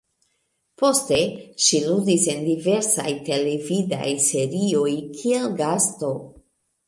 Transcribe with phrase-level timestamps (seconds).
[0.81, 1.17] Poste
[1.65, 4.89] ŝi ludis en diversaj televidaj serioj,
[5.21, 6.11] kiel gasto.